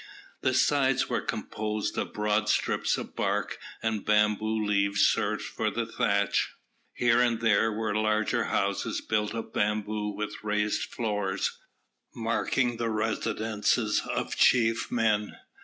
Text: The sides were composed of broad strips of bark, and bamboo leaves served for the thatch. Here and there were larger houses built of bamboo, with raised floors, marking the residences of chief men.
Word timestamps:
The 0.41 0.55
sides 0.55 1.09
were 1.09 1.21
composed 1.21 1.95
of 1.95 2.11
broad 2.11 2.49
strips 2.49 2.97
of 2.97 3.15
bark, 3.15 3.59
and 3.83 4.03
bamboo 4.03 4.65
leaves 4.65 5.01
served 5.01 5.43
for 5.43 5.69
the 5.69 5.85
thatch. 5.85 6.55
Here 6.95 7.21
and 7.21 7.39
there 7.39 7.71
were 7.71 7.93
larger 7.93 8.45
houses 8.45 8.99
built 8.99 9.35
of 9.35 9.53
bamboo, 9.53 10.07
with 10.15 10.43
raised 10.43 10.91
floors, 10.91 11.55
marking 12.15 12.77
the 12.77 12.89
residences 12.89 14.01
of 14.11 14.35
chief 14.35 14.91
men. 14.91 15.37